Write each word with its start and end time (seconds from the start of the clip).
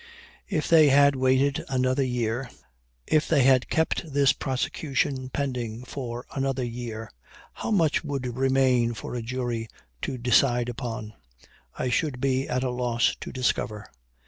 If 0.49 0.67
they 0.67 0.89
had 0.89 1.15
waited 1.15 1.63
another 1.69 2.01
year 2.01 2.49
if 3.05 3.27
they 3.27 3.43
had 3.43 3.69
kept 3.69 4.11
this 4.13 4.33
prosecution 4.33 5.29
pending 5.29 5.83
for 5.83 6.25
another 6.35 6.63
year, 6.63 7.11
how 7.53 7.69
much 7.69 8.03
would 8.03 8.35
remain 8.35 8.95
for 8.95 9.13
a 9.13 9.21
jury 9.21 9.67
to 10.01 10.17
decide 10.17 10.69
upon, 10.69 11.13
I 11.77 11.89
should 11.91 12.19
be 12.19 12.49
at 12.49 12.63
a 12.63 12.71
loss 12.71 13.15
to 13.19 13.31
discover. 13.31 13.85